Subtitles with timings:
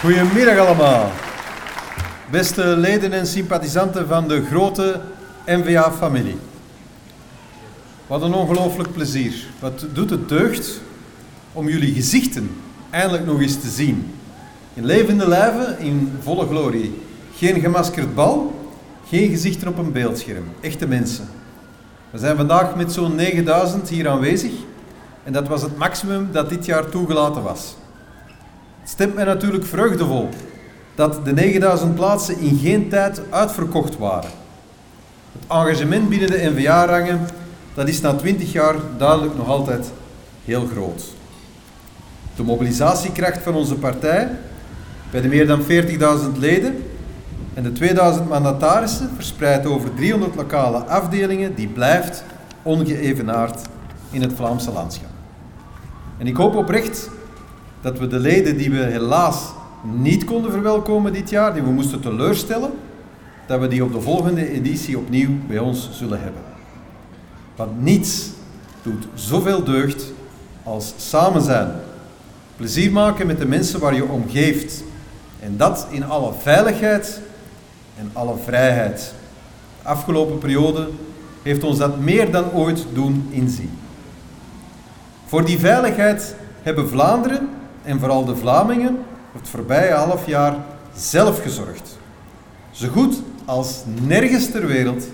[0.00, 1.10] Goedemiddag allemaal.
[2.30, 5.00] Beste leden en sympathisanten van de grote
[5.46, 6.36] NVA-familie.
[8.06, 9.46] Wat een ongelooflijk plezier.
[9.60, 10.80] Wat doet het deugd
[11.52, 12.50] om jullie gezichten
[12.90, 14.14] eindelijk nog eens te zien.
[14.74, 17.02] In levende lijven, in volle glorie.
[17.34, 18.54] Geen gemaskerd bal,
[19.08, 20.44] geen gezichten op een beeldscherm.
[20.60, 21.28] Echte mensen.
[22.10, 24.52] We zijn vandaag met zo'n 9000 hier aanwezig
[25.24, 27.76] en dat was het maximum dat dit jaar toegelaten was.
[28.88, 30.28] Stemt mij natuurlijk vreugdevol
[30.94, 34.30] dat de 9000 plaatsen in geen tijd uitverkocht waren.
[35.32, 37.20] Het engagement binnen de NVA-rangen
[37.74, 39.90] dat is na 20 jaar duidelijk nog altijd
[40.44, 41.04] heel groot.
[42.36, 44.30] De mobilisatiekracht van onze partij,
[45.10, 46.82] bij de meer dan 40.000 leden
[47.54, 52.24] en de 2000 mandatarissen, verspreid over 300 lokale afdelingen, die blijft
[52.62, 53.60] ongeëvenaard
[54.10, 55.10] in het Vlaamse landschap.
[56.18, 57.10] En ik hoop oprecht
[57.80, 62.00] dat we de leden die we helaas niet konden verwelkomen dit jaar, die we moesten
[62.00, 62.70] teleurstellen,
[63.46, 66.42] dat we die op de volgende editie opnieuw bij ons zullen hebben.
[67.56, 68.30] Want niets
[68.82, 70.12] doet zoveel deugd
[70.62, 71.70] als samen zijn.
[72.56, 74.82] Plezier maken met de mensen waar je om geeft.
[75.40, 77.20] En dat in alle veiligheid
[77.98, 79.12] en alle vrijheid.
[79.82, 80.88] De afgelopen periode
[81.42, 83.70] heeft ons dat meer dan ooit doen inzien.
[85.26, 87.48] Voor die veiligheid hebben Vlaanderen
[87.88, 88.98] en vooral de Vlamingen
[89.32, 90.64] het voorbije half jaar
[90.96, 91.98] zelf gezorgd.
[92.70, 95.08] Zo goed als nergens ter wereld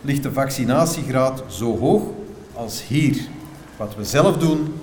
[0.00, 2.02] ligt de vaccinatiegraad zo hoog
[2.54, 3.28] als hier.
[3.76, 4.74] Wat we zelf doen,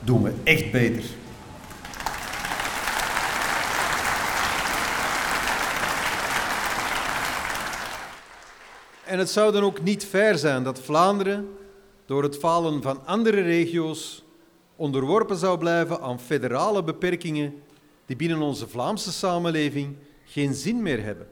[0.00, 1.04] doen we echt beter.
[9.04, 11.48] En het zou dan ook niet fair zijn dat Vlaanderen
[12.06, 14.26] door het falen van andere regio's
[14.78, 17.62] onderworpen zou blijven aan federale beperkingen
[18.06, 21.26] die binnen onze Vlaamse samenleving geen zin meer hebben.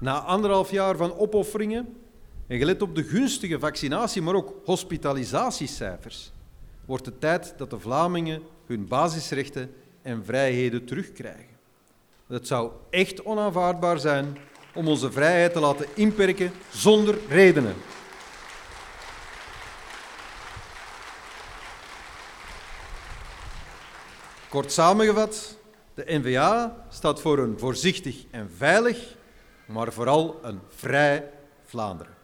[0.00, 1.96] Na anderhalf jaar van opofferingen
[2.46, 6.32] en gelet op de gunstige vaccinatie, maar ook hospitalisatiecijfers,
[6.84, 11.56] wordt het tijd dat de Vlamingen hun basisrechten en vrijheden terugkrijgen.
[12.26, 14.36] Het zou echt onaanvaardbaar zijn
[14.74, 17.74] om onze vrijheid te laten inperken zonder redenen.
[24.58, 25.58] Kort samengevat,
[25.94, 29.16] de NVA staat voor een voorzichtig en veilig,
[29.66, 31.30] maar vooral een vrij
[31.64, 32.14] Vlaanderen.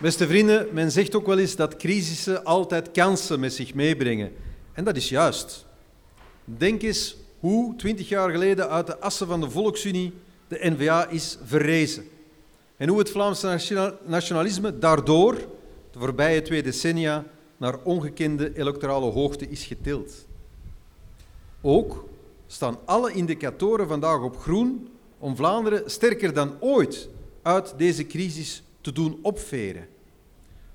[0.00, 4.32] Beste vrienden, men zegt ook wel eens dat crisissen altijd kansen met zich meebrengen.
[4.72, 5.66] En dat is juist.
[6.44, 10.14] Denk eens hoe twintig jaar geleden uit de assen van de Volksunie
[10.48, 12.17] de NVA is verrezen.
[12.78, 15.34] En hoe het Vlaamse nationalisme daardoor
[15.90, 17.24] de voorbije twee decennia
[17.56, 20.26] naar ongekende electorale hoogte is getild.
[21.60, 22.08] Ook
[22.46, 27.08] staan alle indicatoren vandaag op groen om Vlaanderen sterker dan ooit
[27.42, 29.88] uit deze crisis te doen opveren.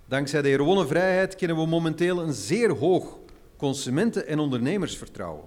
[0.05, 3.17] Dankzij de herwonnen vrijheid kennen we momenteel een zeer hoog
[3.57, 5.45] consumenten- en ondernemersvertrouwen.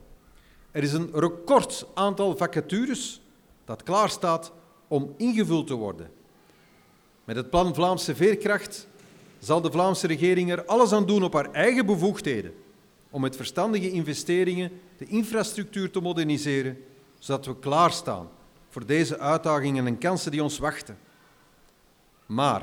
[0.70, 3.20] Er is een record aantal vacatures
[3.64, 4.52] dat klaarstaat
[4.88, 6.10] om ingevuld te worden.
[7.26, 8.88] Met het plan Vlaamse Veerkracht
[9.38, 12.54] zal de Vlaamse regering er alles aan doen op haar eigen bevoegdheden
[13.10, 16.78] om met verstandige investeringen de infrastructuur te moderniseren,
[17.18, 18.28] zodat we klaarstaan
[18.68, 20.98] voor deze uitdagingen en kansen die ons wachten.
[22.26, 22.62] Maar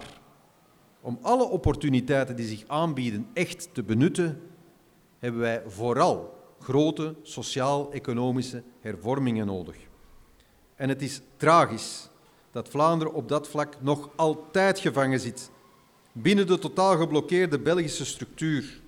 [1.01, 4.41] om alle opportuniteiten die zich aanbieden echt te benutten,
[5.19, 9.75] hebben wij vooral grote sociaal-economische hervormingen nodig.
[10.75, 12.09] En het is tragisch
[12.53, 15.52] dat Vlaanderen op dat vlak nog altijd gevangen zit
[16.12, 18.81] binnen de totaal geblokkeerde Belgische structuur.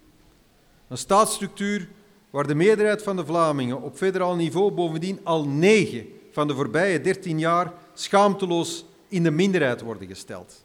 [0.87, 1.87] Een staatsstructuur
[2.29, 7.01] waar de meerderheid van de Vlamingen op federaal niveau bovendien al negen van de voorbije
[7.01, 10.63] dertien jaar schaamteloos in de minderheid worden gesteld.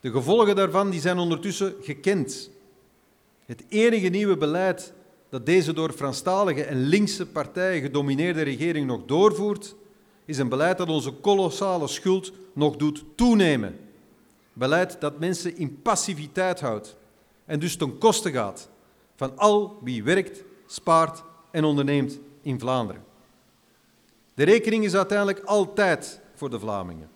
[0.00, 2.50] De gevolgen daarvan die zijn ondertussen gekend.
[3.46, 4.92] Het enige nieuwe beleid
[5.28, 9.74] dat deze door Franstalige en linkse partijen gedomineerde regering nog doorvoert,
[10.30, 13.78] is een beleid dat onze kolossale schuld nog doet toenemen.
[14.52, 16.96] Beleid dat mensen in passiviteit houdt
[17.44, 18.68] en dus ten koste gaat
[19.16, 23.04] van al wie werkt, spaart en onderneemt in Vlaanderen.
[24.34, 27.10] De rekening is uiteindelijk altijd voor de Vlamingen.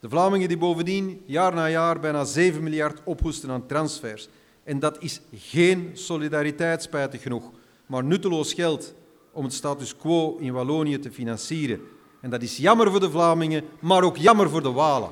[0.00, 4.28] De Vlamingen die bovendien jaar na jaar bijna 7 miljard ophoesten aan transfers.
[4.64, 7.50] En dat is geen solidariteit, spijtig genoeg,
[7.86, 8.94] maar nutteloos geld
[9.32, 11.80] om het status quo in Wallonië te financieren.
[12.26, 15.10] En dat is jammer voor de Vlamingen, maar ook jammer voor de Walen.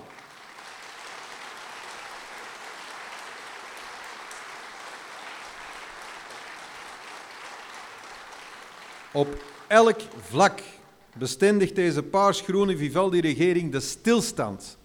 [9.13, 10.61] Op elk vlak
[11.13, 14.79] bestendigt deze paarsgroene Vivaldi-regering de stilstand,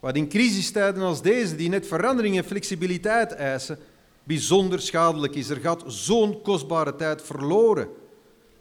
[0.00, 3.78] wat in crisistijden als deze, die net verandering en flexibiliteit eisen,
[4.24, 5.48] bijzonder schadelijk is.
[5.48, 7.88] Er gaat zo'n kostbare tijd verloren.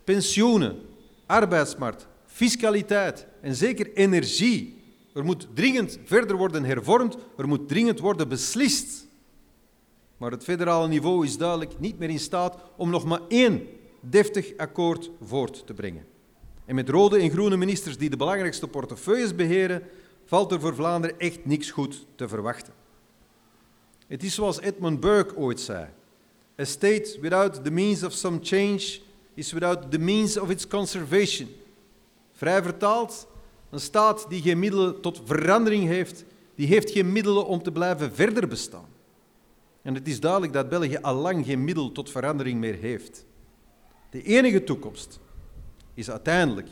[0.04, 0.82] Pensioenen,
[1.26, 2.08] arbeidsmarkt,
[2.40, 4.82] fiscaliteit en zeker energie.
[5.14, 9.08] Er moet dringend verder worden hervormd, er moet dringend worden beslist.
[10.18, 13.68] Maar het federale niveau is duidelijk niet meer in staat om nog maar één
[14.02, 16.06] deftig akkoord voort te brengen.
[16.66, 19.84] En met rode en groene ministers die de belangrijkste portefeuilles beheren,
[20.26, 22.74] valt er voor Vlaanderen echt niks goed te verwachten.
[24.08, 25.88] Het is zoals Edmund Burke ooit zei:
[26.60, 29.00] A state without the means of some change
[29.34, 31.50] is without the means of its conservation.
[32.40, 33.28] Vrij vertaald,
[33.70, 36.26] een staat die geen middelen tot verandering heeft,
[36.56, 38.86] die heeft geen middelen om te blijven verder bestaan.
[39.82, 43.26] En het is duidelijk dat België al lang geen middel tot verandering meer heeft.
[44.10, 45.20] De enige toekomst
[45.94, 46.68] is uiteindelijk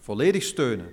[0.00, 0.90] volledig steunen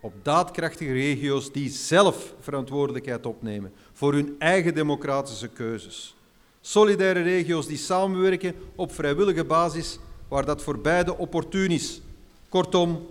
[0.00, 6.16] op daadkrachtige regio's die zelf verantwoordelijkheid opnemen voor hun eigen democratische keuzes.
[6.60, 12.00] Solidaire regio's die samenwerken op vrijwillige basis waar dat voor beide opportun is.
[12.48, 13.06] Kortom,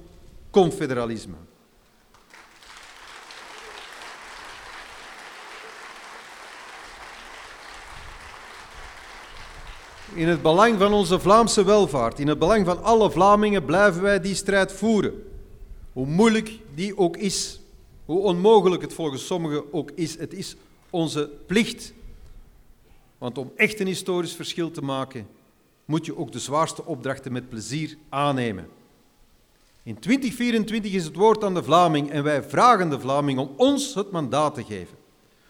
[0.50, 1.36] confederalisme.
[10.13, 14.19] In het belang van onze Vlaamse welvaart, in het belang van alle Vlamingen, blijven wij
[14.22, 15.24] die strijd voeren.
[15.94, 17.60] Hoe moeilijk die ook is,
[18.06, 20.56] hoe onmogelijk het volgens sommigen ook is, het is
[20.90, 21.94] onze plicht.
[23.18, 25.28] Want om echt een historisch verschil te maken,
[25.86, 28.78] moet je ook de zwaarste opdrachten met plezier aannemen.
[29.89, 33.94] In 2024 is het woord aan de Vlaming en wij vragen de Vlaming om ons
[33.94, 34.97] het mandaat te geven.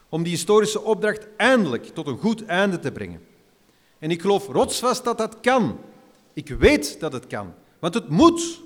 [0.10, 3.22] Om die historische opdracht eindelijk tot een goed einde te brengen.
[3.98, 5.80] En ik geloof rotsvast dat dat kan.
[6.34, 8.62] Ik weet dat het kan, want het moet.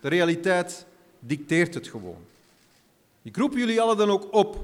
[0.00, 0.86] De realiteit
[1.18, 2.24] dicteert het gewoon.
[3.22, 4.58] Ik roep jullie allen dan ook op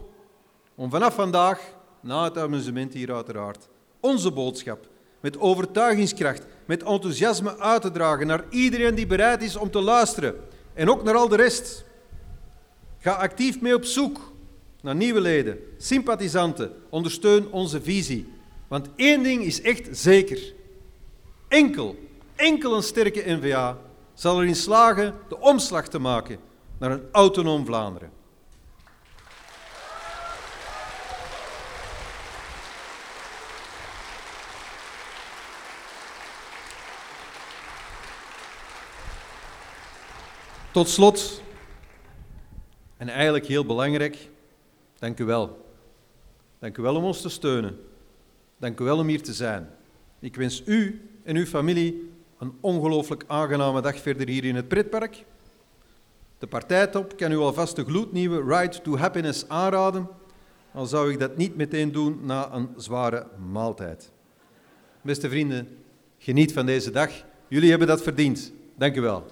[0.74, 3.68] om vanaf vandaag, na het amusement hier uiteraard,
[4.00, 4.88] onze boodschap
[5.22, 10.34] met overtuigingskracht, met enthousiasme uit te dragen naar iedereen die bereid is om te luisteren
[10.74, 11.84] en ook naar al de rest.
[12.98, 14.32] Ga actief mee op zoek
[14.82, 18.32] naar nieuwe leden, sympathisanten, ondersteun onze visie.
[18.68, 20.54] Want één ding is echt zeker.
[21.48, 21.96] Enkel,
[22.34, 23.78] enkel een sterke NVA
[24.14, 26.38] zal erin slagen de omslag te maken
[26.78, 28.21] naar een autonoom Vlaanderen.
[40.72, 41.42] Tot slot,
[42.96, 44.28] en eigenlijk heel belangrijk,
[44.98, 45.66] dank u wel.
[46.58, 47.80] Dank u wel om ons te steunen.
[48.56, 49.68] Dank u wel om hier te zijn.
[50.20, 55.24] Ik wens u en uw familie een ongelooflijk aangename dag verder hier in het pretpark.
[56.38, 60.08] De partijtop kan u alvast de gloednieuwe Ride to Happiness aanraden,
[60.72, 64.10] al zou ik dat niet meteen doen na een zware maaltijd.
[65.02, 65.68] Beste vrienden,
[66.18, 67.10] geniet van deze dag.
[67.48, 68.52] Jullie hebben dat verdiend.
[68.76, 69.26] Dank u wel.